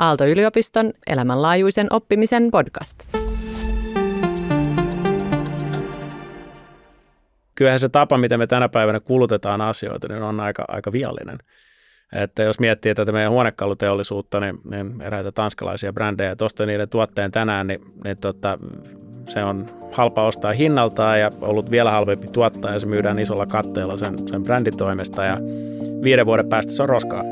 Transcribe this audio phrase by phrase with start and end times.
[0.00, 3.04] Aalto-yliopiston elämänlaajuisen oppimisen podcast.
[7.54, 11.38] Kyllähän se tapa, miten me tänä päivänä kulutetaan asioita, niin on aika, aika viallinen.
[12.12, 17.66] Että jos miettii tätä meidän huonekaluteollisuutta, niin, niin eräitä tanskalaisia brändejä, tuosta niiden tuotteen tänään,
[17.66, 18.58] niin, niin tota,
[19.28, 23.96] se on halpa ostaa hinnaltaan ja ollut vielä halvempi tuottaa ja se myydään isolla katteella
[23.96, 25.38] sen, sen bränditoimesta ja
[26.02, 27.24] viiden vuoden päästä se on roskaa.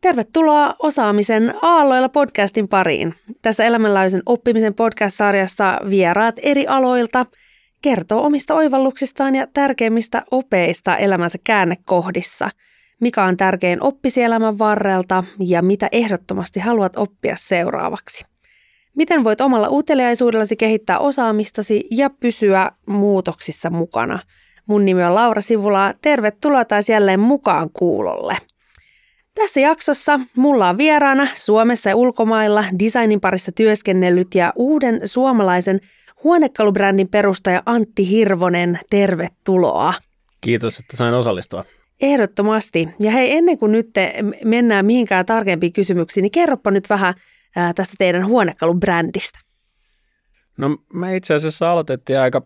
[0.00, 3.14] Tervetuloa osaamisen aalloilla podcastin pariin.
[3.42, 7.26] Tässä elämänlaajuisen oppimisen podcast-sarjassa vieraat eri aloilta
[7.82, 12.50] kertoo omista oivalluksistaan ja tärkeimmistä opeista elämänsä käännekohdissa.
[13.00, 18.24] Mikä on tärkein oppisi elämän varrelta ja mitä ehdottomasti haluat oppia seuraavaksi.
[18.96, 24.18] Miten voit omalla uteliaisuudellasi kehittää osaamistasi ja pysyä muutoksissa mukana.
[24.66, 25.94] Mun nimi on Laura Sivula.
[26.02, 28.36] Tervetuloa taas jälleen mukaan kuulolle.
[29.34, 35.80] Tässä jaksossa mulla on vieraana Suomessa ja ulkomailla designin parissa työskennellyt ja uuden suomalaisen
[36.24, 38.78] huonekalubrändin perustaja Antti Hirvonen.
[38.90, 39.94] Tervetuloa.
[40.40, 41.64] Kiitos, että sain osallistua.
[42.00, 42.88] Ehdottomasti.
[43.00, 43.90] Ja hei, ennen kuin nyt
[44.44, 47.14] mennään mihinkään tarkempiin kysymyksiin, niin kerropa nyt vähän
[47.74, 49.38] tästä teidän huonekalubrändistä.
[50.56, 52.42] No me itse asiassa aloitettiin aika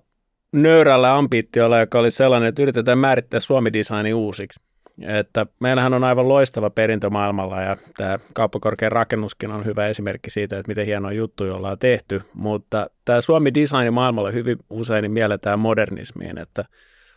[0.53, 4.61] nöyrällä ambitiolla, joka oli sellainen, että yritetään määrittää Suomi-designi uusiksi.
[5.03, 10.59] Että meillähän on aivan loistava perintö maailmalla ja tämä kauppakorkean rakennuskin on hyvä esimerkki siitä,
[10.59, 16.39] että miten hienoja juttuja ollaan tehty, mutta tämä Suomi design maailmalla hyvin usein mielletään modernismiin,
[16.39, 16.65] että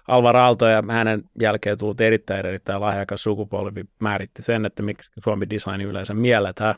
[0.08, 5.50] Alvar Aalto ja hänen jälkeen tullut erittäin erittäin lahjakas sukupolvi määritti sen, että miksi Suomi
[5.50, 6.75] design yleensä mielletään.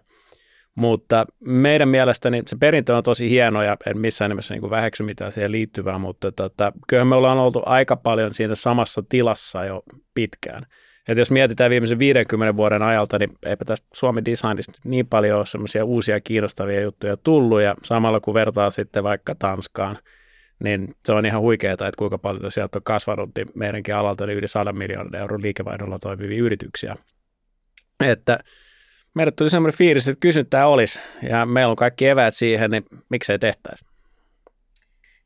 [0.75, 5.31] Mutta meidän mielestäni se perintö on tosi hieno ja en missään nimessä niin väheksy mitään
[5.31, 10.66] siihen liittyvää, mutta tota, kyllä me ollaan oltu aika paljon siinä samassa tilassa jo pitkään.
[11.10, 15.46] Että jos mietitään viimeisen 50 vuoden ajalta, niin eipä tästä Suomen designista niin paljon ole
[15.46, 19.98] semmoisia uusia kiinnostavia juttuja tullut, ja samalla kun vertaa sitten vaikka Tanskaan,
[20.64, 24.34] niin se on ihan huikeaa, että kuinka paljon sieltä on kasvanut, niin meidänkin alalta oli
[24.34, 26.96] yli 100 miljoonan euron liikevaihdolla toimivia yrityksiä.
[28.00, 28.40] Että
[29.14, 31.00] meille tuli semmoinen fiilis, että kysyntää olisi,
[31.30, 33.86] ja meillä on kaikki eväät siihen, niin miksei tehtäisi.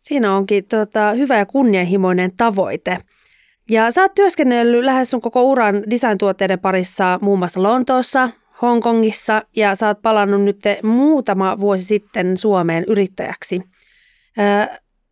[0.01, 2.97] Siinä onkin tota, hyvä ja kunnianhimoinen tavoite.
[3.69, 8.29] Ja sä oot työskennellyt lähes sun koko uran design-tuotteiden parissa muun muassa Lontoossa,
[8.61, 13.61] Hongkongissa ja sä oot palannut nyt muutama vuosi sitten Suomeen yrittäjäksi.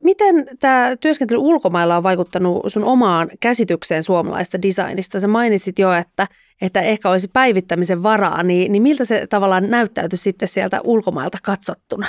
[0.04, 5.20] miten tämä työskentely ulkomailla on vaikuttanut sun omaan käsitykseen suomalaista designista?
[5.20, 6.28] Sä mainitsit jo, että,
[6.62, 12.08] että ehkä olisi päivittämisen varaa, niin, niin miltä se tavallaan näyttäytyi sitten sieltä ulkomailta katsottuna?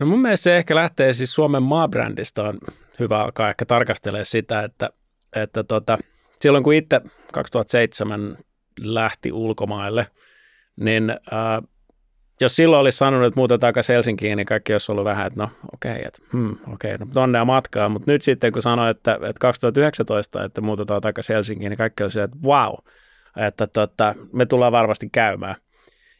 [0.00, 2.58] No mun mielestä se ehkä lähtee siis Suomen maabrändistä on
[3.00, 4.90] hyvä alkaa ehkä tarkastelemaan sitä, että
[5.36, 5.98] että tota,
[6.40, 7.00] silloin kun itse
[7.32, 8.38] 2007
[8.80, 10.06] lähti ulkomaille,
[10.76, 11.62] niin ää,
[12.40, 15.50] jos silloin olisi sanonut, että muutetaan takaisin Helsinkiin, niin kaikki olisi ollut vähän, että no
[15.72, 17.88] okei, okay, että hmm, okei, okay, no onnea matkaa.
[17.88, 22.20] Mutta nyt sitten kun sanoi, että, että 2019, että muutetaan takaisin Helsinkiin, niin kaikki olisi
[22.20, 22.74] että wow,
[23.36, 25.54] että tota, me tullaan varmasti käymään.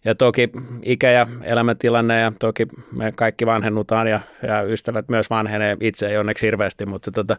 [0.04, 0.50] Ja toki
[0.82, 6.16] ikä ja elämäntilanne ja toki me kaikki vanhennutaan ja, ja ystävät myös vanhenee itse ei
[6.18, 7.36] onneksi hirveästi, mutta tota,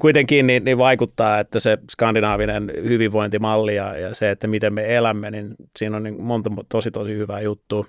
[0.00, 5.30] kuitenkin niin, niin vaikuttaa, että se skandinaavinen hyvinvointimalli ja, ja se, että miten me elämme,
[5.30, 7.84] niin siinä on niin monta tosi tosi hyvää juttua.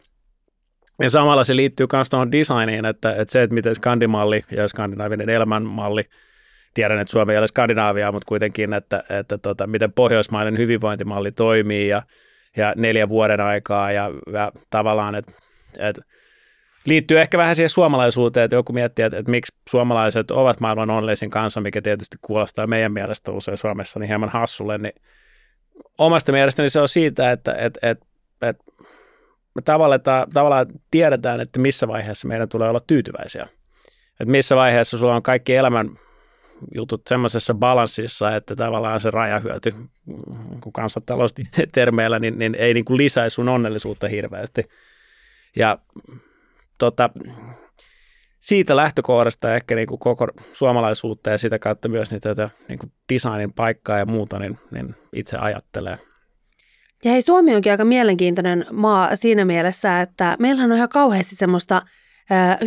[1.02, 5.30] Ja samalla se liittyy myös tuohon designiin, että, että se, että miten skandimalli ja skandinaavinen
[5.30, 6.04] elämänmalli,
[6.74, 11.88] tiedän, että Suomi ei ole Skandinaavia, mutta kuitenkin, että, että tota, miten pohjoismainen hyvinvointimalli toimii
[11.88, 12.04] ja,
[12.58, 15.32] ja neljä vuoden aikaa ja, ja tavallaan, että,
[15.80, 16.02] että
[16.86, 21.30] liittyy ehkä vähän siihen suomalaisuuteen, että joku miettii, että, että miksi suomalaiset ovat maailman onnellisin
[21.30, 24.94] kanssa, mikä tietysti kuulostaa meidän mielestä usein Suomessa niin hieman hassulle, niin
[25.98, 28.06] omasta mielestäni se on siitä, että, että, että,
[28.42, 28.64] että
[29.56, 30.00] me tavallaan,
[30.34, 33.48] tavallaan tiedetään, että missä vaiheessa meidän tulee olla tyytyväisiä.
[34.12, 35.90] Että missä vaiheessa sulla on kaikki elämän
[36.76, 39.74] jutut semmoisessa balanssissa, että tavallaan se rajahyöty,
[40.64, 44.70] kun kansantaloustermeillä, niin, niin ei niin kuin lisäisi sun onnellisuutta hirveästi.
[45.56, 45.78] Ja
[46.80, 47.10] tota,
[48.40, 52.92] siitä lähtökohdasta ehkä niin kuin koko suomalaisuutta ja sitä kautta myös niitä tätä niin kuin
[53.14, 55.98] designin paikkaa ja muuta, niin, niin itse ajattelee.
[57.04, 61.82] Ja hei, Suomi onkin aika mielenkiintoinen maa siinä mielessä, että meillähän on ihan kauheasti semmoista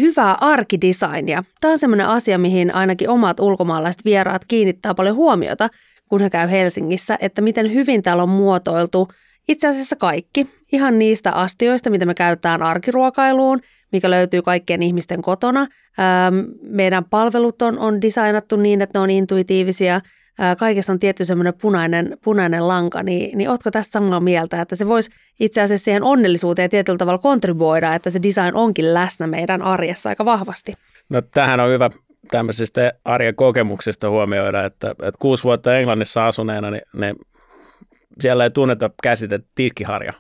[0.00, 1.44] hyvää arkidesignia.
[1.60, 5.68] Tämä on semmoinen asia, mihin ainakin omat ulkomaalaiset vieraat kiinnittää paljon huomiota,
[6.08, 9.08] kun he käy Helsingissä, että miten hyvin täällä on muotoiltu
[9.48, 10.46] Itse asiassa kaikki.
[10.72, 13.60] Ihan niistä astioista, mitä me käytetään arkiruokailuun,
[13.92, 15.60] mikä löytyy kaikkien ihmisten kotona.
[15.60, 19.94] Ähm, meidän palvelut on, on designattu niin, että ne on intuitiivisia.
[20.40, 24.76] Äh, kaikessa on tietty semmoinen punainen, punainen lanka, niin, niin ootko tästä samaa mieltä, että
[24.76, 25.10] se voisi
[25.40, 30.24] itse asiassa siihen onnellisuuteen tietyllä tavalla kontribuoida, että se design onkin läsnä meidän arjessa aika
[30.24, 30.74] vahvasti?
[31.08, 31.90] No tähän on hyvä
[32.30, 37.16] tämmöisistä arjen kokemuksista huomioida, että, että kuusi vuotta Englannissa asuneena, niin, niin
[38.20, 40.12] siellä ei tunneta käsitettä tiskiharja.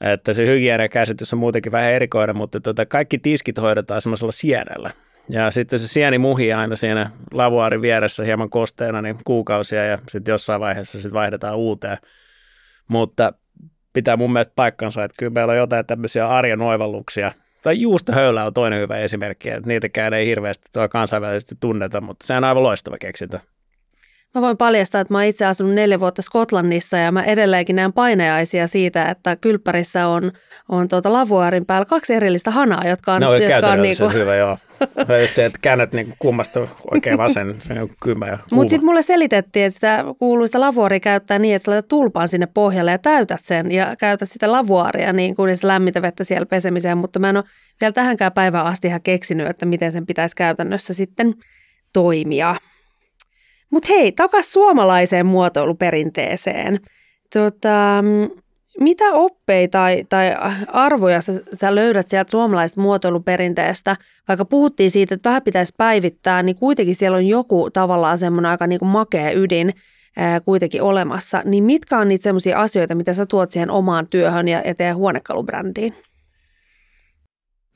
[0.00, 4.90] Että se hygieniakäsitys on muutenkin vähän erikoinen, mutta tota, kaikki tiskit hoidetaan semmoisella sienellä.
[5.28, 10.32] Ja sitten se sieni muhii aina siinä lavuaarin vieressä hieman kosteena niin kuukausia ja sitten
[10.32, 11.98] jossain vaiheessa sitten vaihdetaan uuteen.
[12.88, 13.32] Mutta
[13.92, 17.32] pitää mun mielestä paikkansa, että kyllä meillä on jotain tämmöisiä arjen oivalluksia.
[17.62, 22.34] Tai juustohöylä on toinen hyvä esimerkki, että niitäkään ei hirveästi tuo kansainvälisesti tunneta, mutta se
[22.34, 23.40] on aivan loistava keksintö.
[24.34, 28.66] Mä voin paljastaa, että mä itse asunut neljä vuotta Skotlannissa ja mä edelleenkin näen painajaisia
[28.66, 30.32] siitä, että kylppärissä on,
[30.68, 33.22] on tuota lavuaarin päällä kaksi erillistä hanaa, jotka on...
[33.22, 34.08] No, jotka on niinku...
[34.08, 34.58] hyvä, joo.
[35.38, 39.74] Että käännät niin kummasta oikein vasen, se on kylmä ja Mutta sitten mulle selitettiin, että
[39.74, 43.96] sitä kuuluista lavuaria käyttää niin, että sä laitat tulpaan sinne pohjalle ja täytät sen ja
[43.96, 47.44] käytät sitä lavuaria niin kuin sitä lämmintä vettä siellä pesemiseen, mutta mä en ole
[47.80, 51.34] vielä tähänkään päivään asti ihan keksinyt, että miten sen pitäisi käytännössä sitten
[51.92, 52.56] toimia.
[53.70, 56.80] Mutta hei, takas suomalaiseen muotoiluperinteeseen.
[57.32, 58.04] Tota,
[58.80, 60.36] mitä oppeja tai, tai
[60.68, 63.96] arvoja sä, sä löydät sieltä suomalaisesta muotoiluperinteestä?
[64.28, 68.66] Vaikka puhuttiin siitä, että vähän pitäisi päivittää, niin kuitenkin siellä on joku tavallaan semmoinen aika
[68.66, 69.74] niin kuin makea ydin
[70.16, 71.42] ää, kuitenkin olemassa.
[71.44, 74.96] Niin mitkä on niitä semmoisia asioita, mitä sä tuot siihen omaan työhön ja, ja teidän
[74.96, 75.94] huonekalubrändiin?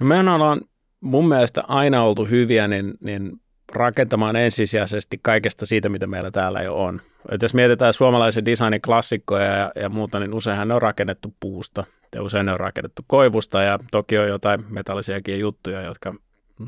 [0.00, 0.60] No mehän ollaan
[1.00, 3.32] mun mielestä aina oltu hyviä, niin, niin
[3.74, 7.00] rakentamaan ensisijaisesti kaikesta siitä, mitä meillä täällä jo on.
[7.30, 11.84] Et jos mietitään suomalaisen designin klassikkoja ja, ja muuta, niin useinhan ne on rakennettu puusta
[12.14, 16.14] ja usein ne on rakennettu koivusta ja toki on jotain metallisiakin juttuja, jotka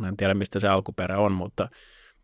[0.09, 1.69] en tiedä mistä se alkuperä on, mutta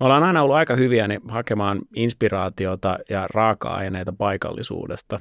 [0.01, 5.21] me ollaan aina ollut aika hyviä niin hakemaan inspiraatiota ja raaka-aineita paikallisuudesta.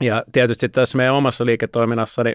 [0.00, 2.34] Ja tietysti tässä meidän omassa liiketoiminnassa, niin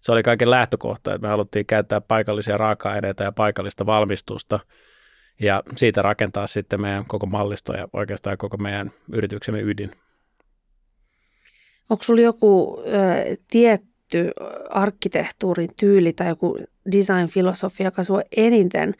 [0.00, 4.60] se oli kaiken lähtökohta, että me haluttiin käyttää paikallisia raaka-aineita ja paikallista valmistusta–
[5.42, 9.90] ja siitä rakentaa sitten meidän koko mallisto ja oikeastaan koko meidän yrityksemme ydin.
[11.90, 14.30] Onko sinulla joku ö, tietty
[14.70, 16.58] arkkitehtuurin tyyli tai joku
[16.92, 18.94] design-filosofia, joka sinua eniten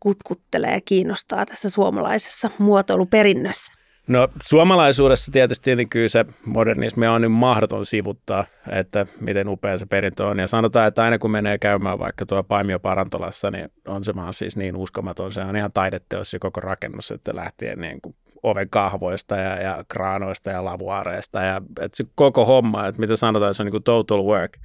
[0.00, 3.81] kutkuttelee ja kiinnostaa tässä suomalaisessa muotoiluperinnössä?
[4.06, 9.86] No suomalaisuudessa tietysti niin kyllä se modernismi on niin mahdoton sivuttaa, että miten upea se
[9.86, 10.38] perintö on.
[10.38, 14.34] Ja sanotaan, että aina kun menee käymään vaikka tuo Paimio Parantolassa, niin on se vaan
[14.34, 15.32] siis niin uskomaton.
[15.32, 19.84] Se on ihan taideteos se koko rakennus, että lähtien niin kuin oven kahvoista ja, ja
[19.88, 21.42] kraanoista ja lavuaareista.
[21.42, 24.58] Ja että se koko homma, että mitä sanotaan, se on niin kuin total work.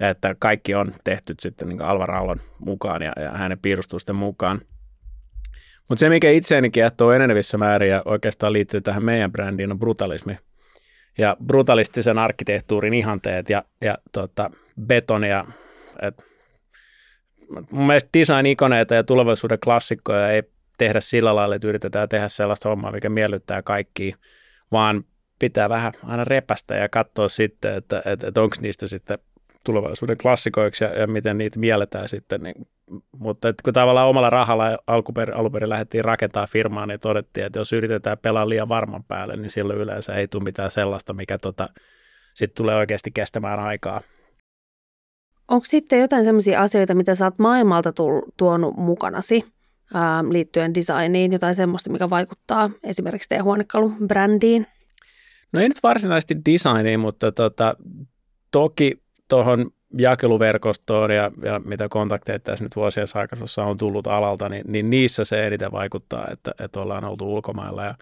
[0.00, 4.60] Ja että kaikki on tehty sitten niin Alvar Aallon mukaan ja, ja hänen piirustusten mukaan–
[5.92, 10.38] mutta se, mikä itseäni kiehtoo enenevissä määrin ja oikeastaan liittyy tähän meidän brändiin, on brutalismi.
[11.18, 14.50] Ja brutalistisen arkkitehtuurin ihanteet ja, ja tota,
[14.86, 15.44] betonia.
[16.02, 16.26] Et
[17.70, 20.42] mun mielestä design-ikoneita ja tulevaisuuden klassikkoja ei
[20.78, 24.14] tehdä sillä lailla, että yritetään tehdä sellaista hommaa, mikä miellyttää kaikki,
[24.70, 25.04] vaan
[25.38, 29.18] pitää vähän aina repästä ja katsoa sitten, että, että, että onko niistä sitten
[29.64, 32.42] tulevaisuuden klassikoiksi ja, ja miten niitä mielletään sitten.
[32.42, 32.66] Niin,
[33.18, 37.72] mutta että kun tavallaan omalla rahalla alkuperin, alkuperin lähdettiin rakentaa firmaa, niin todettiin, että jos
[37.72, 41.68] yritetään pelaa liian varman päälle, niin silloin yleensä ei tule mitään sellaista, mikä tota,
[42.34, 44.00] sitten tulee oikeasti kestämään aikaa.
[45.48, 47.92] Onko sitten jotain sellaisia asioita, mitä sä oot maailmalta
[48.36, 49.44] tuonut mukanasi
[49.94, 54.66] ää, liittyen designiin, jotain semmoista, mikä vaikuttaa esimerkiksi teidän huonekalubrändiin?
[55.52, 57.76] No ei nyt varsinaisesti designiin, mutta tota,
[58.50, 64.64] toki tuohon jakeluverkostoon ja, ja mitä kontakteja tässä nyt vuosien saakassa on tullut alalta, niin,
[64.68, 67.84] niin niissä se eniten vaikuttaa, että, että ollaan oltu ulkomailla.
[67.84, 67.94] Ja,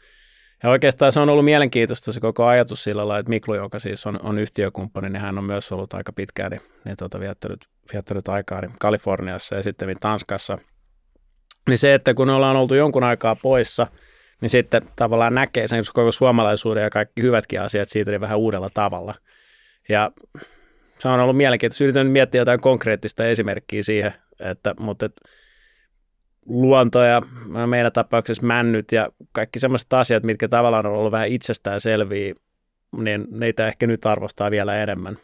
[0.63, 4.07] ja oikeastaan se on ollut mielenkiintoista se koko ajatus sillä lailla, että Miklu, joka siis
[4.07, 8.29] on, on yhtiökumppani, niin hän on myös ollut aika pitkään niin, niin tuota, viettänyt, viettänyt
[8.29, 10.59] aikaa niin Kaliforniassa ja sitten Tanskassa.
[11.69, 13.87] Niin se, että kun ollaan oltu jonkun aikaa poissa,
[14.41, 18.71] niin sitten tavallaan näkee sen koko suomalaisuuden ja kaikki hyvätkin asiat siitä niin vähän uudella
[18.75, 19.15] tavalla.
[19.89, 20.11] Ja
[21.01, 21.85] se on ollut mielenkiintoista.
[21.85, 25.13] Yritän miettiä jotain konkreettista esimerkkiä siihen, että, mutta et,
[26.47, 27.23] luonto ja
[27.67, 32.35] meidän tapauksessa männyt ja kaikki sellaiset asiat, mitkä tavallaan on ollut vähän itsestään selviä,
[32.97, 35.19] niin neitä ehkä nyt arvostaa vielä enemmän.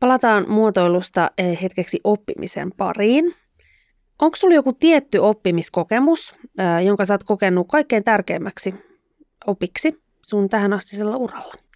[0.00, 3.34] Palataan muotoilusta eh, hetkeksi oppimisen pariin.
[4.18, 8.74] Onko sinulla joku tietty oppimiskokemus, eh, jonka sä oot kokenut kaikkein tärkeimmäksi
[9.46, 11.67] opiksi sun tähän astisella uralla?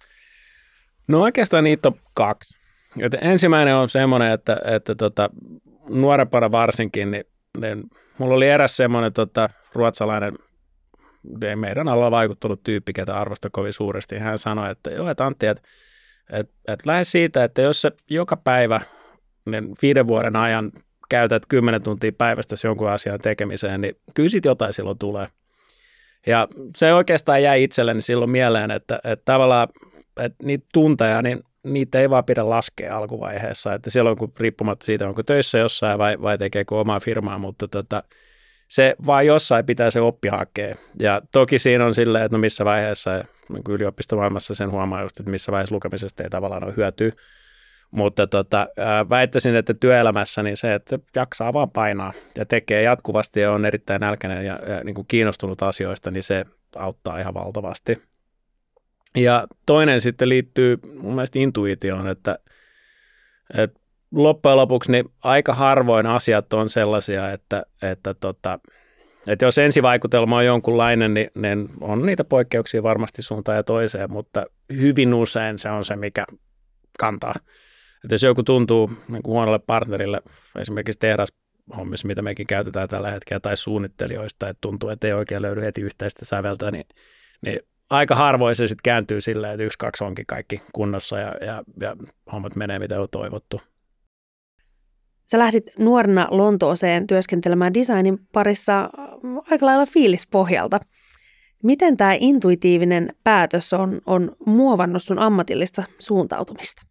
[1.07, 2.57] No oikeastaan niitä on kaksi.
[2.99, 5.29] Et ensimmäinen on semmoinen, että, että tota,
[5.89, 7.23] nuorempana varsinkin, niin,
[7.57, 7.83] niin
[8.17, 10.33] mulla oli eräs semmoinen tota, ruotsalainen
[11.41, 14.17] ei meidän alla vaikuttanut tyyppi, ketä arvosta kovin suuresti.
[14.17, 15.63] Hän sanoi, että joo, että Antti, että,
[16.31, 18.81] että, että lähde siitä, että jos se joka päivä
[19.45, 20.71] niin viiden vuoden ajan
[21.09, 25.27] käytät kymmenen tuntia päivästä jonkun asian tekemiseen, niin kyllä jotain silloin tulee.
[26.27, 29.67] Ja se oikeastaan jäi itselleni silloin mieleen, että, että tavallaan
[30.19, 35.07] että niitä tunteja, niin niitä ei vaan pidä laskea alkuvaiheessa, että silloin kun riippumatta siitä,
[35.07, 38.03] onko töissä jossain vai, vai tekeekö omaa firmaa, mutta tota,
[38.67, 40.75] se vaan jossain pitää se oppi hakea.
[40.99, 45.19] Ja toki siinä on silleen, että no missä vaiheessa, niin kuin yliopistomaailmassa sen huomaa just,
[45.19, 47.11] että missä vaiheessa lukemisesta ei tavallaan ole hyötyä.
[47.91, 48.67] Mutta tota,
[49.09, 54.01] väittäisin, että työelämässä niin se, että jaksaa vaan painaa ja tekee jatkuvasti ja on erittäin
[54.01, 58.12] nälkäinen ja, ja niin kuin kiinnostunut asioista, niin se auttaa ihan valtavasti.
[59.17, 62.39] Ja toinen sitten liittyy mun mielestä intuitioon, että,
[63.57, 63.79] että
[64.11, 68.59] loppujen lopuksi niin aika harvoin asiat on sellaisia, että, että, tota,
[69.27, 74.45] että jos ensivaikutelma on jonkunlainen, niin, niin on niitä poikkeuksia varmasti suuntaan ja toiseen, mutta
[74.73, 76.25] hyvin usein se on se, mikä
[76.99, 77.35] kantaa.
[78.03, 80.21] Että jos joku tuntuu niin kuin huonolle partnerille,
[80.59, 85.61] esimerkiksi tehdashommissa, mitä mekin käytetään tällä hetkellä, tai suunnittelijoista, että tuntuu, että ei oikein löydy
[85.61, 86.85] heti yhteistä säveltä, niin,
[87.41, 87.59] niin
[87.89, 91.95] aika harvoin se sitten kääntyy silleen, että yksi, kaksi onkin kaikki kunnossa ja, ja, ja
[92.31, 93.61] hommat menee, mitä on toivottu.
[95.31, 98.89] Sä lähdit nuorena Lontooseen työskentelemään designin parissa
[99.51, 100.79] aika lailla fiilispohjalta.
[101.63, 106.81] Miten tämä intuitiivinen päätös on, on muovannut sun ammatillista suuntautumista?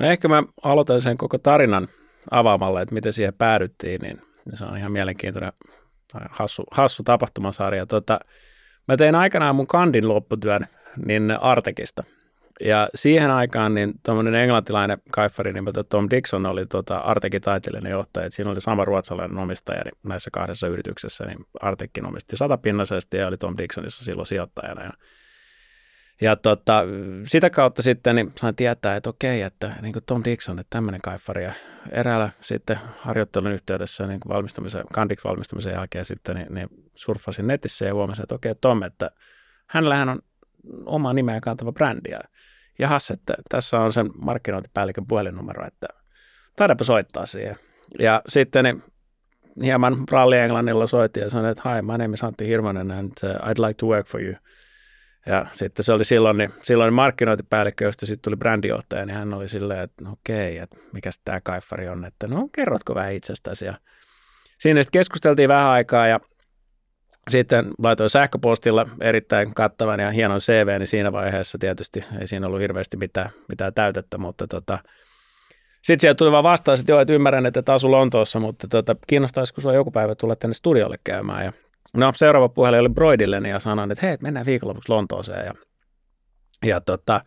[0.00, 1.88] No ehkä mä aloitan sen koko tarinan
[2.30, 4.18] avaamalla, että miten siihen päädyttiin, niin
[4.54, 5.52] se on ihan mielenkiintoinen
[6.30, 7.86] hassu, hassu tapahtumasarja.
[7.86, 8.20] Tota,
[8.88, 10.66] mä tein aikanaan mun kandin lopputyön
[11.06, 12.04] niin Artekista.
[12.60, 18.26] Ja siihen aikaan niin tuommoinen englantilainen kaifari nimeltä Tom Dixon oli tota Artekin taiteellinen johtaja.
[18.26, 23.26] Että siinä oli sama ruotsalainen omistaja niin näissä kahdessa yrityksessä, niin Artekin omisti satapinnaisesti ja
[23.26, 24.82] oli Tom Dixonissa silloin sijoittajana.
[24.82, 24.90] Ja,
[26.20, 26.84] ja tota,
[27.26, 31.00] sitä kautta sitten niin sain tietää, että okei, että niin kuin Tom Dixon, että tämmöinen
[31.00, 31.44] kaifari.
[31.44, 31.52] Ja
[31.90, 37.94] eräällä sitten harjoittelun yhteydessä niin valmistumisen, kandiksi valmistumisen jälkeen sitten niin, niin surffasin netissä ja
[37.94, 39.10] huomasin, että okei Tom, että
[39.66, 40.18] hänellähän on
[40.86, 42.10] oma nimeä kantava brändi.
[42.10, 42.20] Ja
[42.78, 45.86] jahas, että tässä on sen markkinointipäällikön puhelinnumero, että
[46.56, 47.56] taidapa soittaa siihen.
[47.98, 48.82] Ja sitten niin
[49.62, 53.30] hieman ralli englannilla soitti ja sanoi, että hi, my name is Antti Hirvonen and uh,
[53.30, 54.34] I'd like to work for you.
[55.26, 59.48] Ja sitten se oli silloin, niin, silloin markkinointipäällikkö, josta sitten tuli brändijohtaja, niin hän oli
[59.48, 63.64] silleen, että no okei, että mikä tämä kaifari on, että no kerrotko vähän itsestäsi.
[63.64, 63.74] Ja
[64.58, 66.20] siinä sitten keskusteltiin vähän aikaa ja
[67.28, 72.60] sitten laitoin sähköpostilla erittäin kattavan ja hienon CV, niin siinä vaiheessa tietysti ei siinä ollut
[72.60, 74.78] hirveästi mitään, mitään täytettä, mutta tota,
[75.82, 79.60] sitten sieltä tuli vaan vastaus, että joo, että ymmärrän, että asu Lontoossa, mutta tota, kiinnostaisiko
[79.60, 81.44] sinua joku päivä tulla tänne studiolle käymään.
[81.44, 81.52] Ja
[81.96, 85.46] no, seuraava puhelin oli Broidille ja sanoin, että hei, mennään viikonlopuksi Lontooseen.
[85.46, 85.54] Ja,
[86.64, 87.20] ja tota,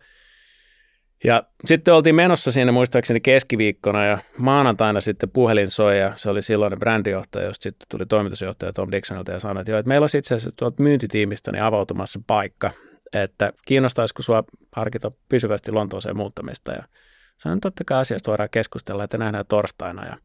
[1.24, 6.42] ja sitten oltiin menossa siinä muistaakseni keskiviikkona ja maanantaina sitten puhelin soi ja se oli
[6.42, 10.18] silloinen brändijohtaja, josta sitten tuli toimitusjohtaja Tom Dixonilta ja sanoi, että, joo, että meillä olisi
[10.18, 12.70] itse asiassa tuolta myyntitiimistä niin avautumassa paikka,
[13.12, 14.44] että kiinnostaisiko sinua
[14.76, 16.82] harkita pysyvästi Lontooseen muuttamista ja
[17.38, 20.16] sanoin, totta kai asiasta voidaan keskustella, että nähdään torstaina ja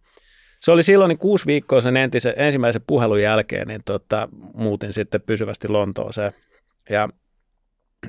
[0.63, 5.21] se oli silloin niin kuusi viikkoa sen entisen, ensimmäisen puhelun jälkeen, niin tota, muutin sitten
[5.21, 6.33] pysyvästi Lontooseen.
[6.89, 7.09] Ja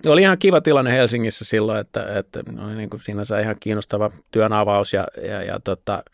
[0.06, 4.52] oli ihan kiva tilanne Helsingissä silloin, että, että oli niin kuin sinänsä ihan kiinnostava työn
[4.52, 6.04] avaus ja, ja, ja, tota,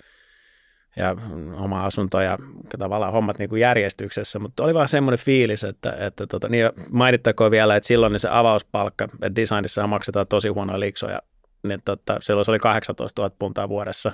[0.97, 1.17] ja
[1.57, 2.39] oma asunto ja
[2.79, 7.51] tavallaan hommat niin kuin järjestyksessä, mutta oli vaan semmoinen fiilis, että, että tota, niin mainittakoon
[7.51, 11.23] vielä, että silloin niin se avauspalkka, designissa maksetaan tosi huonoja liksoja,
[11.63, 14.13] niin tota, silloin se oli 18 000 puntaa vuodessa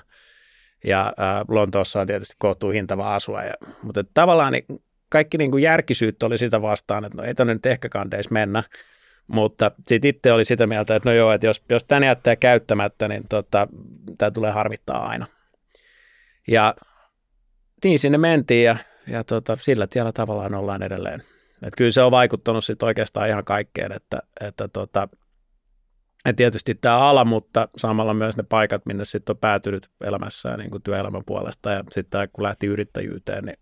[0.86, 4.64] ja ää, Lontoossa on tietysti kohtuu hintava asua, ja, mutta että tavallaan niin
[5.08, 8.62] kaikki niin kuin järkisyyttä oli sitä vastaan, että no ei tänne nyt ehkä kandeisi mennä,
[9.26, 13.08] mutta sitten itse oli sitä mieltä, että no joo, että jos, jos tänne jättää käyttämättä,
[13.08, 13.68] niin tota,
[14.18, 15.26] tämä tulee harmittaa aina.
[16.48, 16.74] Ja
[17.84, 18.76] niin sinne mentiin ja,
[19.06, 21.22] ja tota, sillä tiellä tavallaan ollaan edelleen.
[21.62, 25.08] Et kyllä se on vaikuttanut sitten oikeastaan ihan kaikkeen, että, että tota,
[26.26, 30.70] et tietysti tämä ala, mutta samalla myös ne paikat, minne sitten on päätynyt elämässään niin
[30.70, 31.70] kuin työelämän puolesta.
[31.70, 33.56] Ja sitten kun lähti yrittäjyyteen, niin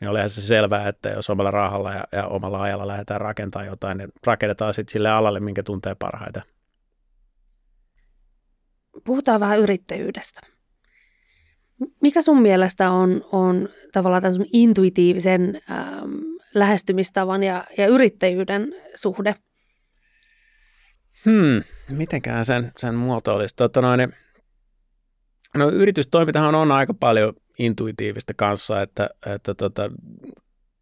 [0.00, 3.98] niin olihan se selvää, että jos omalla rahalla ja, ja omalla ajalla lähdetään rakentamaan jotain,
[3.98, 6.42] niin rakennetaan sitten sille alalle, minkä tuntee parhaiten.
[9.04, 10.40] Puhutaan vähän yrittäjyydestä.
[12.02, 16.12] Mikä sun mielestä on, on tavallaan tämän sun intuitiivisen ähm,
[16.54, 19.34] lähestymistavan ja, ja yrittäjyyden suhde?
[21.24, 21.62] Hmm.
[21.90, 23.56] Mitenkään sen, sen muotoilisi.
[23.56, 24.12] Tota noin,
[25.54, 29.90] no yritystoimintahan on aika paljon intuitiivista kanssa, että, että tota,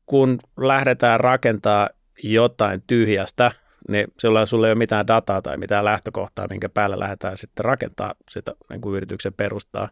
[0.07, 1.89] kun lähdetään rakentaa
[2.23, 3.51] jotain tyhjästä,
[3.89, 8.15] niin silloin sulla ei ole mitään dataa tai mitään lähtökohtaa, minkä päällä lähdetään sitten rakentaa
[8.31, 9.89] sitä niin kuin yrityksen perustaa.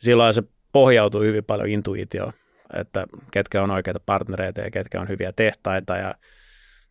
[0.00, 2.32] Silloin se pohjautuu hyvin paljon intuitioon,
[2.74, 6.14] että ketkä on oikeita partnereita ja ketkä on hyviä tehtaita ja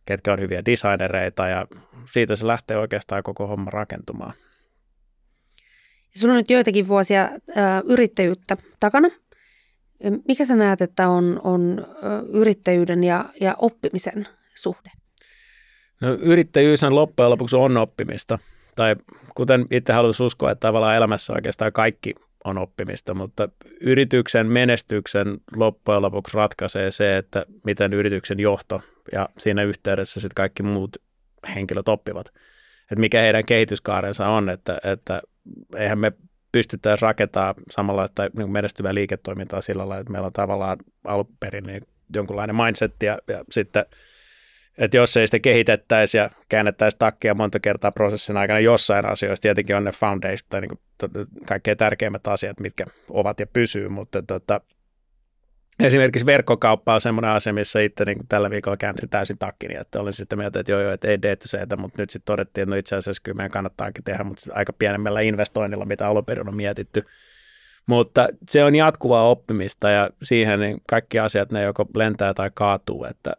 [0.06, 1.66] ketkä on hyviä designereita ja
[2.10, 4.32] siitä se lähtee oikeastaan koko homma rakentumaan.
[6.16, 7.30] Sulla on nyt joitakin vuosia ä,
[7.84, 9.08] yrittäjyyttä takana.
[10.28, 11.86] Mikä sä näet, että on, on
[12.32, 14.90] yrittäjyyden ja, ja oppimisen suhde?
[16.00, 18.38] No yrittäjyys on loppujen lopuksi on oppimista.
[18.76, 18.96] Tai
[19.34, 22.14] kuten itse haluaisin uskoa, että tavallaan elämässä oikeastaan kaikki
[22.46, 23.48] on oppimista, mutta
[23.80, 30.62] yrityksen menestyksen loppujen lopuksi ratkaisee se, että miten yrityksen johto ja siinä yhteydessä sitten kaikki
[30.62, 30.96] muut
[31.54, 32.28] henkilöt oppivat.
[32.82, 35.22] Että mikä heidän kehityskaarensa on, että, että
[35.76, 36.12] eihän me
[36.52, 41.64] pystyttäisiin rakentamaan samalla tai niin menestyvää liiketoimintaa sillä lailla, että meillä on tavallaan alun perin
[41.64, 41.82] niin
[42.14, 43.84] jonkunlainen mindset ja, ja sitten–
[44.78, 49.76] että jos ei sitä kehitettäisi ja käännettäisi takkia monta kertaa prosessin aikana jossain asioissa, tietenkin
[49.76, 50.78] on ne foundation tai niin
[51.46, 54.60] kaikkein tärkeimmät asiat, mitkä ovat ja pysyy, mutta tota,
[55.80, 60.12] esimerkiksi verkkokauppa on semmoinen asia, missä itse niin tällä viikolla käänsi täysin takkini, että olin
[60.12, 61.36] sitten mieltä, että joo, joo, että ei d
[61.76, 65.20] mutta nyt sitten todettiin, että no itse asiassa kyllä meidän kannattaakin tehdä, mutta aika pienemmällä
[65.20, 67.02] investoinnilla, mitä alun perin on mietitty.
[67.86, 73.04] Mutta se on jatkuvaa oppimista ja siihen niin kaikki asiat, ne joko lentää tai kaatuu,
[73.04, 73.32] että,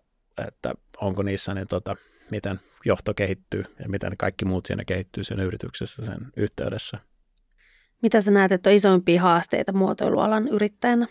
[0.48, 1.96] että onko niissä, niin tota,
[2.32, 6.98] miten johto kehittyy ja miten kaikki muut siinä kehittyy sen yrityksessä sen yhteydessä.
[8.02, 11.08] Mitä sä näet, että on isoimpia haasteita muotoilualan yrittäjänä?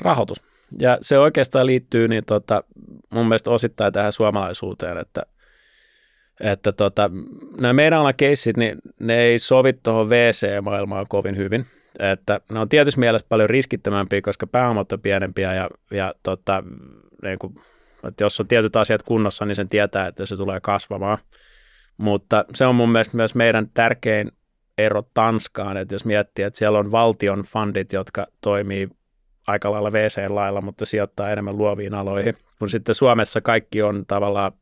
[0.00, 0.42] Rahoitus.
[0.80, 2.64] Ja se oikeastaan liittyy niin tota,
[3.10, 5.22] mun mielestä osittain tähän suomalaisuuteen, että,
[6.40, 7.10] että tota,
[7.60, 11.66] nämä meidän alan keissit, niin ne ei sovi tuohon VC-maailmaan kovin hyvin.
[11.98, 16.62] Että ne on tietysti mielessä paljon riskittömämpiä, koska pääomat on pienempiä ja, ja tota,
[17.22, 17.54] niin kuin
[18.04, 21.18] että jos on tietyt asiat kunnossa, niin sen tietää, että se tulee kasvamaan.
[21.96, 24.32] Mutta se on mun mielestä myös meidän tärkein
[24.78, 28.88] ero Tanskaan, että jos miettii, että siellä on valtion fundit, jotka toimii
[29.46, 34.52] aika lailla VC-lailla, mutta sijoittaa enemmän luoviin aloihin, kun sitten Suomessa kaikki on tavallaan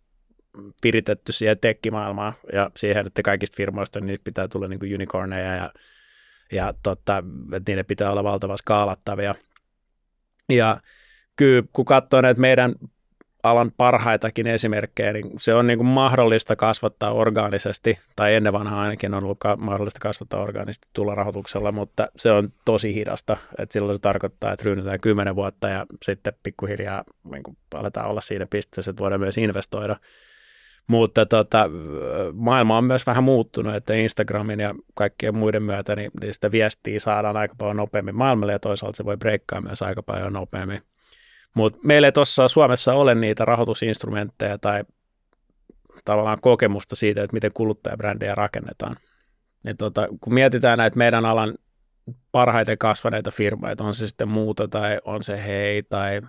[0.85, 5.73] viritetty siihen tekkimaailmaan ja siihen, että kaikista firmoista niin pitää tulla niin kuin unicorneja ja,
[6.53, 7.23] ja totta,
[7.53, 9.35] että niiden pitää olla valtavan skaalattavia.
[10.49, 10.81] Ja
[11.37, 12.75] kyllä kun katsoo näitä meidän
[13.51, 19.15] alan parhaitakin esimerkkejä, niin se on niin kuin mahdollista kasvattaa orgaanisesti, tai ennen vanhaa ainakin
[19.15, 24.01] on ollut mahdollista kasvattaa orgaanisesti tulla rahoituksella, mutta se on tosi hidasta, että silloin se
[24.01, 29.03] tarkoittaa, että ryhdytään kymmenen vuotta ja sitten pikkuhiljaa niin kuin aletaan olla siinä pisteessä, että
[29.03, 29.97] voidaan myös investoida.
[30.87, 31.71] Mutta tota,
[32.33, 37.37] maailma on myös vähän muuttunut, että Instagramin ja kaikkien muiden myötä niin sitä viestiä saadaan
[37.37, 40.83] aika paljon nopeammin maailmalle ja toisaalta se voi breikkaa myös aika paljon nopeammin.
[41.57, 44.85] Mutta meillä ei tuossa Suomessa ole niitä rahoitusinstrumentteja tai
[46.05, 48.97] tavallaan kokemusta siitä, että miten kuluttajabrändejä rakennetaan.
[49.63, 51.55] Niin tota, kun mietitään näitä meidän alan
[52.33, 56.21] parhaiten kasvaneita firmoja, on se sitten muuta tai on se Hei tai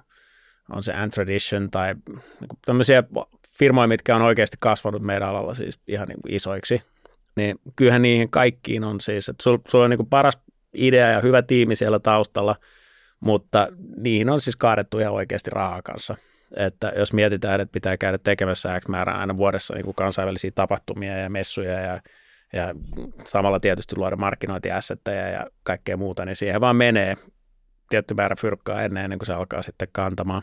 [0.71, 1.93] on se Antradition tai
[2.39, 3.03] niin tämmöisiä
[3.57, 6.83] firmoja, mitkä on oikeasti kasvanut meidän alalla siis ihan niin kuin isoiksi,
[7.35, 10.39] niin kyllähän niihin kaikkiin on siis, että sulla sul on niin kuin paras
[10.73, 12.55] idea ja hyvä tiimi siellä taustalla–
[13.19, 16.15] mutta niihin on siis kaadettu ihan oikeasti rahaa kanssa.
[16.55, 21.17] Että jos mietitään, että pitää käydä tekemässä X määrää aina vuodessa niin kuin kansainvälisiä tapahtumia
[21.17, 22.01] ja messuja ja,
[22.53, 22.75] ja
[23.25, 27.15] samalla tietysti luoda markkinointiässettejä ja kaikkea muuta, niin siihen vaan menee
[27.89, 30.41] tietty määrä fyrkkaa ennen, ennen kuin se alkaa sitten kantamaan.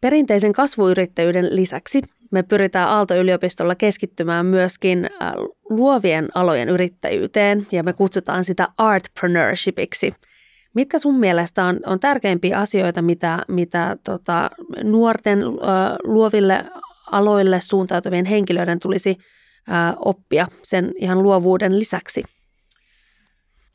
[0.00, 5.32] Perinteisen kasvuyrittäjyyden lisäksi me pyritään Aalto-yliopistolla keskittymään myöskin äh,
[5.70, 10.12] luovien alojen yrittäjyyteen ja me kutsutaan sitä artpreneurshipiksi–
[10.74, 14.50] Mitkä sun mielestä on, on tärkeimpiä asioita, mitä, mitä tota,
[14.82, 15.46] nuorten ö,
[16.04, 16.64] luoville
[17.12, 19.18] aloille suuntautuvien henkilöiden tulisi
[19.68, 19.72] ö,
[20.04, 22.22] oppia sen ihan luovuuden lisäksi?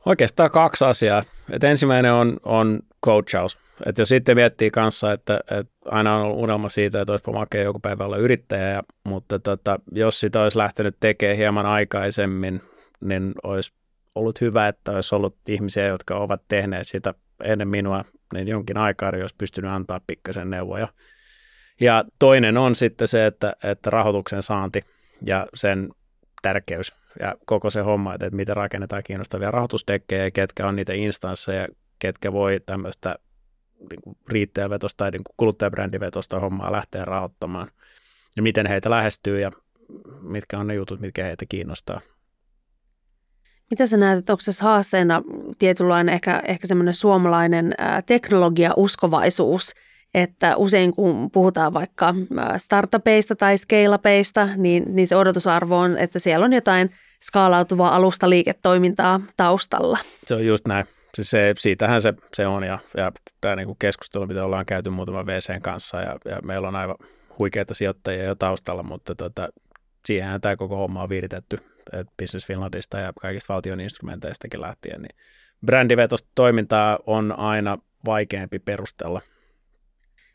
[0.05, 1.23] Oikeastaan kaksi asiaa.
[1.51, 3.57] Et ensimmäinen on, on coachaus.
[3.85, 7.63] Et jos sitten miettii kanssa, että, että aina on ollut unelma siitä, että olisipa makea
[7.63, 12.61] joku päivä olla yrittäjä, mutta tota, jos sitä olisi lähtenyt tekemään hieman aikaisemmin,
[13.01, 13.73] niin olisi
[14.15, 19.17] ollut hyvä, että olisi ollut ihmisiä, jotka ovat tehneet sitä ennen minua niin jonkin aikaa,
[19.17, 20.87] jos pystynyt antaa pikkasen neuvoja.
[21.79, 24.81] Ja toinen on sitten se, että, että rahoituksen saanti
[25.21, 25.89] ja sen
[26.41, 30.93] tärkeys ja koko se homma, että, että miten rakennetaan kiinnostavia rahoitusdekkejä ja ketkä on niitä
[30.93, 31.67] instansseja,
[31.99, 33.15] ketkä voi tämmöistä
[33.89, 37.67] niin retail-vetosta tai niin kuluttajabrändivetosta hommaa lähteä rahoittamaan
[38.35, 39.51] ja miten heitä lähestyy ja
[40.21, 42.01] mitkä on ne jutut, mitkä heitä kiinnostaa.
[43.71, 45.21] Mitä sä näet, että onko tässä haasteena
[45.59, 47.73] tietynlainen ehkä, ehkä semmoinen suomalainen
[48.05, 49.71] teknologiauskovaisuus,
[50.13, 52.15] että usein kun puhutaan vaikka
[52.57, 56.89] startupeista tai scaleapeista, niin, niin se odotusarvo on, että siellä on jotain
[57.23, 59.97] skaalautuvaa alusta liiketoimintaa taustalla.
[60.25, 60.85] Se on just näin.
[61.15, 65.25] Se, se, siitähän se, se on ja, ja tämä niin keskustelu, mitä ollaan käyty muutaman
[65.25, 66.95] VCn kanssa ja, ja meillä on aivan
[67.39, 69.49] huikeita sijoittajia jo taustalla, mutta tota,
[70.05, 71.59] siihenhän tämä koko homma on viritetty
[72.21, 75.15] Business Finlandista ja kaikista valtion instrumenteistakin lähtien, niin
[75.65, 79.21] brändivetosta toimintaa on aina vaikeampi perustella.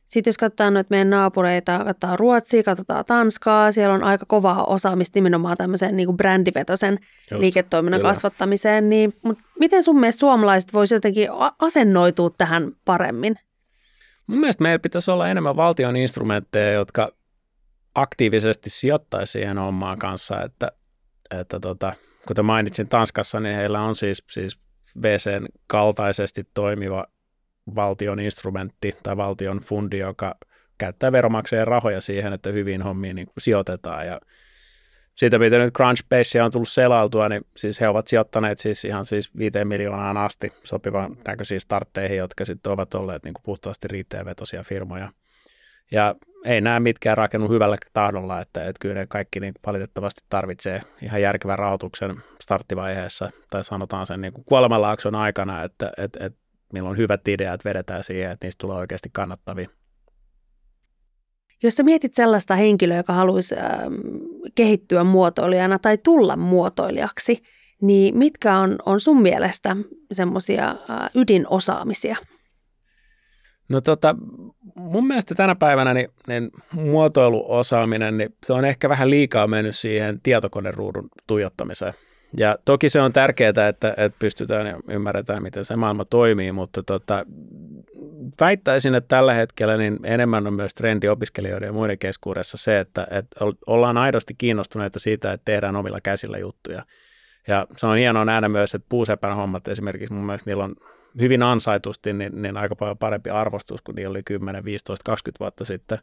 [0.06, 5.16] Sitten jos katsotaan nyt meidän naapureita, katsotaan Ruotsia, katsotaan Tanskaa, siellä on aika kovaa osaamista
[5.16, 6.98] nimenomaan tämmöisen niin kuin brändivetosen
[7.30, 8.10] Just, liiketoiminnan kyllä.
[8.10, 13.36] kasvattamiseen, niin mutta miten sun mielestä suomalaiset voisivat jotenkin asennoitua tähän paremmin?
[14.26, 17.12] Mun mielestä meillä pitäisi olla enemmän valtion instrumentteja, jotka
[17.94, 20.72] aktiivisesti sijoittaisi siihen omaan kanssa, että,
[21.30, 21.92] että tota,
[22.28, 24.58] kuten mainitsin Tanskassa, niin heillä on siis, siis
[25.02, 27.06] VCn kaltaisesti toimiva
[27.74, 30.34] valtion instrumentti tai valtion fundi, joka
[30.78, 34.20] käyttää veromaksajien rahoja siihen, että hyvin hommiin niin sijoitetaan ja
[35.14, 39.38] siitä, mitä nyt Crunchbase on tullut selailtua, niin siis he ovat sijoittaneet siis ihan siis
[39.38, 45.08] viiteen miljoonaan asti sopivan näköisiin startteihin, jotka sitten ovat olleet niin kuin puhtaasti riittäjävetoisia firmoja.
[45.90, 50.80] Ja ei näe mitkään rakennu hyvällä tahdolla, että, että kyllä ne kaikki niin valitettavasti tarvitsee
[51.02, 56.38] ihan järkevän rahoituksen starttivaiheessa, tai sanotaan sen niin kuolemanlaakson aikana, että, että, että
[56.72, 59.68] milloin hyvät ideat vedetään siihen, että niistä tulee oikeasti kannattavia.
[61.62, 63.64] Jos sä mietit sellaista henkilöä, joka haluaisi äh,
[64.54, 67.42] kehittyä muotoilijana tai tulla muotoilijaksi,
[67.82, 69.76] niin mitkä on, on sun mielestä
[70.12, 72.16] semmoisia äh, ydinosaamisia?
[73.70, 74.16] No tota,
[74.74, 80.20] mun mielestä tänä päivänä niin, niin muotoiluosaaminen, niin se on ehkä vähän liikaa mennyt siihen
[80.22, 81.94] tietokoneruudun tuijottamiseen.
[82.36, 86.82] Ja toki se on tärkeää, että, että pystytään ja ymmärretään, miten se maailma toimii, mutta
[86.82, 87.26] tota,
[88.40, 93.06] väittäisin, että tällä hetkellä niin enemmän on myös trendi opiskelijoiden ja muiden keskuudessa se, että,
[93.10, 96.82] että ollaan aidosti kiinnostuneita siitä, että tehdään omilla käsillä juttuja.
[97.48, 100.76] Ja se on hienoa nähdä myös, että puusepän hommat esimerkiksi, mun mielestä niillä on
[101.20, 105.64] hyvin ansaitusti niin, niin aika paljon parempi arvostus kuin niillä oli 10, 15, 20 vuotta
[105.64, 105.98] sitten.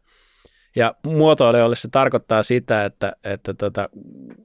[0.76, 3.89] Ja muotoilijoille se tarkoittaa sitä, että, että, tota,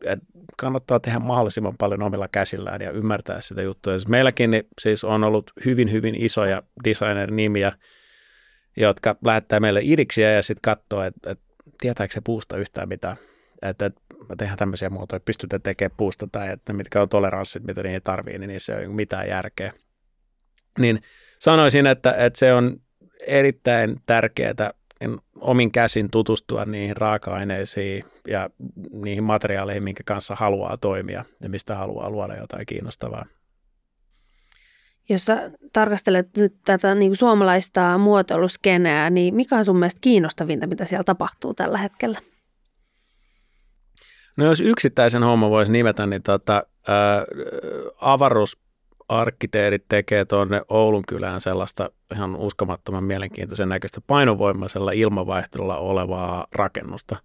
[0.04, 3.92] että kannattaa tehdä mahdollisimman paljon omilla käsillään ja ymmärtää sitä juttua.
[3.92, 7.72] Siis meilläkin niin, siis on ollut hyvin, hyvin isoja designer-nimiä,
[8.76, 11.44] jotka lähettää meille idiksiä ja sitten katsoo, että, että
[11.80, 13.16] tietääkö se puusta yhtään mitään.
[13.62, 14.00] Että, että
[14.38, 18.48] tehdään tämmöisiä muotoja, pystytään tekemään puusta tai että mitkä on toleranssit, mitä niihin tarvii, niin
[18.48, 19.72] niissä ei ole mitään järkeä.
[20.78, 21.02] Niin
[21.38, 22.80] sanoisin, että, että se on
[23.26, 28.50] erittäin tärkeää niin omin käsin tutustua niihin raaka-aineisiin ja
[28.92, 33.26] niihin materiaaleihin, minkä kanssa haluaa toimia ja mistä haluaa luoda jotain kiinnostavaa.
[35.08, 40.66] Jos sä tarkastelet nyt tätä niin kuin suomalaista muotoiluskeneä, niin mikä on sun mielestä kiinnostavinta,
[40.66, 42.18] mitä siellä tapahtuu tällä hetkellä?
[44.36, 47.24] No jos yksittäisen homma voisi nimetä, niin tota, ää,
[48.00, 48.58] avaruus
[49.20, 57.16] arkkiteerit tekee tuonne Oulun kylään sellaista ihan uskomattoman mielenkiintoisen näköistä painovoimaisella ilmavaihtelulla olevaa rakennusta.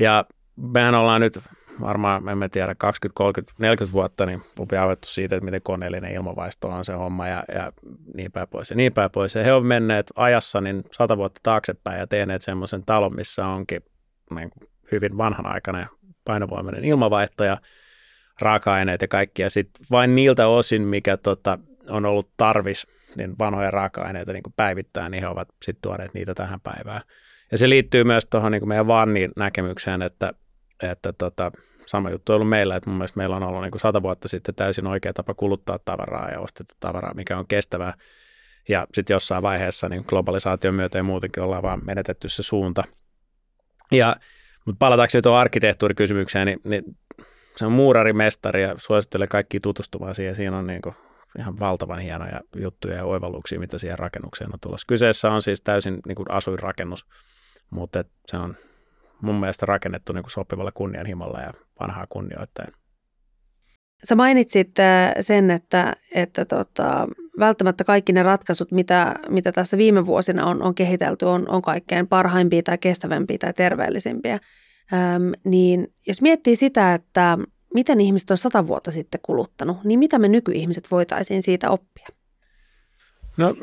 [0.00, 0.24] Ja
[0.56, 1.38] mehän ollaan nyt
[1.80, 4.42] varmaan, en mä tiedä, 20, 30, 40 vuotta, niin
[4.82, 7.72] avettu siitä, että miten koneellinen ilmavaisto on se homma ja, ja
[8.14, 9.34] niin päin pois ja niin päin pois.
[9.34, 13.82] Ja he on menneet ajassa niin sata vuotta taaksepäin ja tehneet semmoisen talon, missä onkin
[14.34, 14.50] niin
[14.92, 15.86] hyvin vanhanaikainen
[16.24, 17.56] painovoimainen ilmavaihto ja
[18.40, 23.70] raaka-aineet ja kaikki, ja sitten vain niiltä osin, mikä tota, on ollut tarvis, niin vanhoja
[23.70, 27.00] raaka-aineita niin päivittää, niin he ovat sitten tuoneet niitä tähän päivään.
[27.52, 30.32] Ja se liittyy myös tuohon niin meidän vannin näkemykseen, että,
[30.82, 31.52] että tota,
[31.86, 34.54] sama juttu on ollut meillä, että mun mielestä meillä on ollut niin sata vuotta sitten
[34.54, 37.94] täysin oikea tapa kuluttaa tavaraa ja ostettu tavaraa, mikä on kestävää.
[38.68, 42.84] Ja sitten jossain vaiheessa niin globalisaation myötä ja muutenkin ollaan vaan menetetty se suunta.
[43.92, 44.16] Ja,
[44.66, 46.84] mutta palatakseni tuohon arkkitehtuurikysymykseen, niin, niin
[47.56, 50.36] se on muurarimestari ja suosittelen kaikki tutustumaan siihen.
[50.36, 50.94] Siinä on niin kuin
[51.38, 54.84] ihan valtavan hienoja juttuja ja oivalluksia, mitä siihen rakennukseen on tulossa.
[54.88, 57.06] Kyseessä on siis täysin niin kuin asuinrakennus,
[57.70, 58.56] mutta se on
[59.22, 62.72] mun mielestä rakennettu niin kuin sopivalla kunnianhimolla ja vanhaa kunnioittaen.
[64.08, 67.06] Sä mainitsit äh, sen, että, että tota,
[67.38, 72.08] välttämättä kaikki ne ratkaisut, mitä, mitä tässä viime vuosina on, on kehitelty, on, on kaikkein
[72.08, 74.38] parhaimpia tai kestävämpiä tai terveellisimpiä.
[74.92, 77.38] Öm, niin jos miettii sitä, että
[77.74, 82.06] miten ihmiset on sata vuotta sitten kuluttanut, niin mitä me nykyihmiset voitaisiin siitä oppia?
[83.36, 83.56] No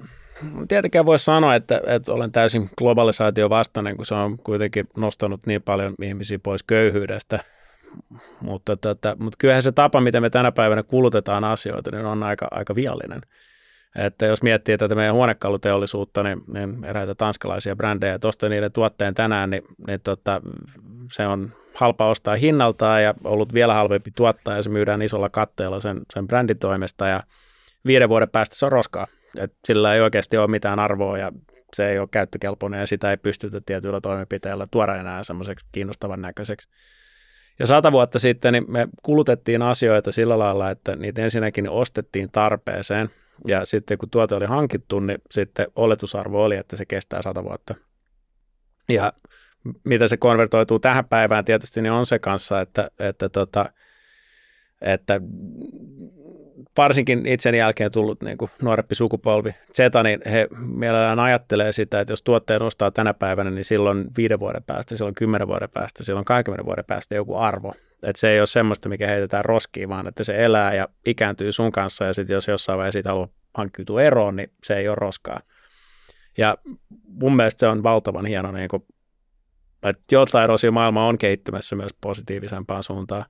[0.67, 5.62] tietenkään voi sanoa, että, että olen täysin globalisaatio vastainen, kun se on kuitenkin nostanut niin
[5.62, 7.39] paljon ihmisiä pois köyhyydestä.
[8.41, 12.47] Mutta, tota, mutta kyllähän se tapa, miten me tänä päivänä kulutetaan asioita, niin on aika,
[12.51, 13.21] aika viallinen.
[13.95, 19.49] Että jos miettii tätä meidän huonekaluteollisuutta, niin, niin eräitä tanskalaisia brändejä, tuosta niiden tuotteen tänään,
[19.49, 20.41] niin, niin tota,
[21.12, 25.80] se on halpa ostaa hinnaltaan ja ollut vielä halvempi tuottaa ja se myydään isolla katteella
[25.80, 27.24] sen, sen brändin toimesta ja
[27.86, 29.08] viiden vuoden päästä se on roskaa.
[29.38, 31.32] Et sillä ei oikeasti ole mitään arvoa ja
[31.76, 36.69] se ei ole käyttökelpoinen ja sitä ei pystytä tietyillä toimenpiteillä tuoda enää semmoiseksi kiinnostavan näköiseksi.
[37.60, 43.10] Ja sata vuotta sitten niin me kulutettiin asioita sillä lailla, että niitä ensinnäkin ostettiin tarpeeseen
[43.47, 47.76] ja sitten kun tuote oli hankittu, niin sitten oletusarvo oli, että se kestää sata vuotta.
[48.89, 49.13] Ja
[49.84, 53.65] mitä se konvertoituu tähän päivään tietysti, niin on se kanssa, että, että, tota,
[54.82, 55.21] että
[56.78, 62.12] varsinkin itsen jälkeen tullut niin kuin nuorempi sukupolvi Zeta, niin he mielellään ajattelee sitä, että
[62.12, 66.26] jos tuotteen ostaa tänä päivänä, niin silloin viiden vuoden päästä, silloin kymmenen vuoden päästä, silloin
[66.26, 67.74] 20 vuoden päästä joku arvo.
[68.04, 71.71] Että se ei ole semmoista, mikä heitetään roskiin, vaan että se elää ja ikääntyy sun
[71.71, 75.39] kanssa ja sitten jos jossain vaiheessa siitä haluaa hankkiutua eroon, niin se ei ole roskaa.
[76.38, 76.58] Ja
[77.06, 78.84] mun mielestä se on valtavan hieno niin kuin
[79.84, 83.26] että jotain osia maailma on kehittymässä myös positiivisempaan suuntaan.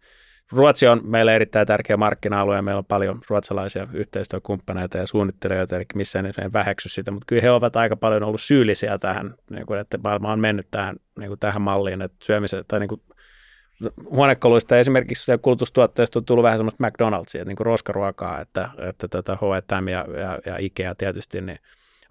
[0.52, 5.86] Ruotsi on meille erittäin tärkeä markkina-alue ja meillä on paljon ruotsalaisia yhteistyökumppaneita ja suunnittelijoita, eli
[5.96, 9.80] missään ei väheksy sitä, mutta kyllä he ovat aika paljon ollut syyllisiä tähän, niin kuin,
[9.80, 13.02] että maailma on mennyt tähän, niin kuin tähän malliin, että syömisen tai niin kuin,
[14.10, 19.88] huonekaluista esimerkiksi kulutustuotteista on tullut vähän semmoista McDonald'sia, niin kuin roskaruokaa, että, että tätä H&M
[19.88, 21.60] ja, ja, ja Ikea tietysti, niin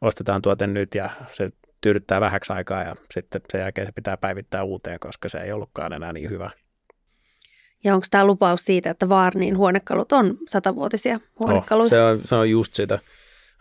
[0.00, 4.64] ostetaan tuote nyt ja se tyydyttää vähäksi aikaa ja sitten sen jälkeen se pitää päivittää
[4.64, 6.50] uuteen, koska se ei ollutkaan enää niin hyvä.
[7.84, 11.84] Ja onko tämä lupaus siitä, että Vaarniin huonekalut on satavuotisia huonekaluja?
[11.84, 12.98] Oh, se, on, se on just sitä.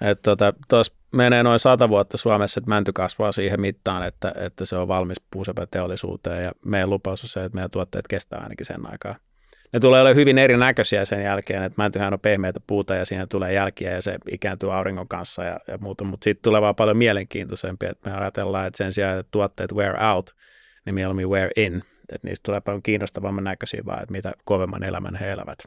[0.01, 4.65] Että tota, tuossa menee noin sata vuotta Suomessa, että mänty kasvaa siihen mittaan, että, että
[4.65, 8.91] se on valmis puusepä-teollisuuteen ja meidän lupaus on se, että meidän tuotteet kestää ainakin sen
[8.91, 9.15] aikaa.
[9.73, 13.53] Ne tulee olemaan hyvin erinäköisiä sen jälkeen, että mäntyhän on pehmeitä puuta ja siihen tulee
[13.53, 17.89] jälkiä ja se ikääntyy auringon kanssa ja, ja muuta, mutta sitten tulee vaan paljon mielenkiintoisempia,
[17.89, 20.36] että me ajatellaan, että sen sijaan, että tuotteet wear out,
[20.86, 25.15] niin mieluummin wear in, että niistä tulee paljon kiinnostavamman näköisiä vaan, että mitä kovemman elämän
[25.15, 25.60] he elävät.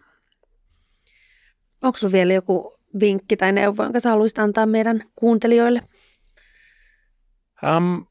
[1.82, 5.80] Onko sinulla vielä joku vinkki tai neuvo, jonka sä haluaisit antaa meidän kuuntelijoille?
[7.76, 8.06] Um,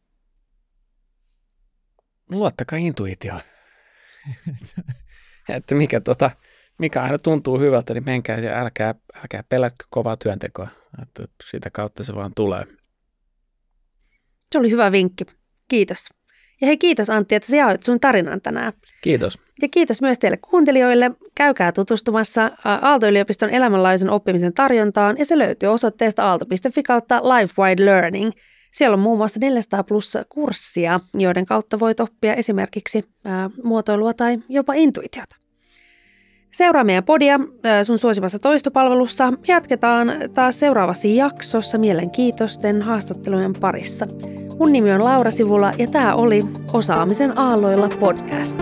[2.32, 3.42] luottakaa intuitioon.
[5.56, 6.32] että mikä, tota,
[6.78, 10.68] mikä aina tuntuu hyvältä, niin menkää ja älkää, älkää pelätkö kovaa työntekoa.
[11.02, 12.64] Että sitä kautta se vaan tulee.
[14.52, 15.26] Se oli hyvä vinkki.
[15.68, 16.10] Kiitos.
[16.62, 18.74] Ja hei kiitos Antti, että sä jaoit sun tarinan tänään.
[19.02, 19.40] Kiitos.
[19.62, 21.12] Ja kiitos myös teille kuuntelijoille.
[21.36, 28.32] Käykää tutustumassa Aalto-yliopiston elämänlaajuisen oppimisen tarjontaan ja se löytyy osoitteesta aalto.fi kautta LifeWide Learning.
[28.72, 34.38] Siellä on muun muassa 400 plus kurssia, joiden kautta voit oppia esimerkiksi ää, muotoilua tai
[34.50, 35.41] jopa intuitiota.
[36.52, 37.40] Seuraa meidän podia
[37.84, 39.34] sun suosimassa toistopalvelussa.
[39.48, 44.08] Jatketaan taas seuraavassa jaksossa mielenkiitosten haastattelujen parissa.
[44.60, 48.60] Mun nimi on Laura Sivula ja tämä oli Osaamisen aalloilla podcast.